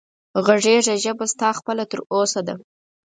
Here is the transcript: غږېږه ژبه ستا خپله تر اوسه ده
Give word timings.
غږېږه 0.45 0.95
ژبه 1.03 1.25
ستا 1.33 1.49
خپله 1.59 1.83
تر 1.91 1.99
اوسه 2.13 2.39
ده 2.47 2.55